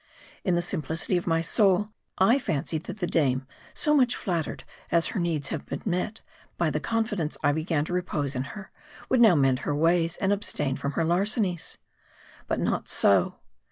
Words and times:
In 0.43 0.55
the 0.55 0.63
simplicity 0.63 1.15
of 1.15 1.27
my 1.27 1.41
soul, 1.41 1.87
I 2.17 2.39
fancied 2.39 2.85
that 2.85 2.97
the 2.97 3.05
dame, 3.05 3.45
so 3.75 3.93
much 3.93 4.15
flattered 4.15 4.63
as 4.91 5.05
she 5.05 5.19
needs 5.19 5.51
must 5.51 5.69
have 5.69 5.83
been, 5.83 6.13
by 6.57 6.71
the 6.71 6.79
confidence 6.79 7.37
I 7.43 7.51
began 7.51 7.85
to 7.85 7.93
repose 7.93 8.33
in 8.33 8.45
her, 8.57 8.71
would 9.09 9.21
now 9.21 9.35
mend 9.35 9.59
her 9.59 9.75
ways, 9.75 10.17
and 10.17 10.33
abstain 10.33 10.75
from 10.75 10.93
her 10.93 11.05
larcenies. 11.05 11.77
But 12.47 12.59
not 12.59 12.89
so. 12.89 13.41